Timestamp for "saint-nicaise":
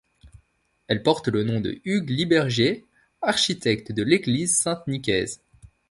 4.57-5.43